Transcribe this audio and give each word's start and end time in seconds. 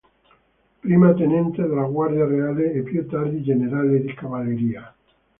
Prima 0.81 1.13
tenente 1.13 1.61
della 1.61 1.83
Guardia 1.85 2.25
Reale, 2.25 2.71
e 2.71 2.81
più 2.81 3.05
tardi 3.07 3.43
generale 3.43 4.01
di 4.01 4.11
cavalleria. 4.15 4.95